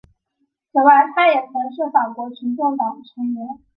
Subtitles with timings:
[0.71, 3.59] 此外他也曾是法国群众党成员。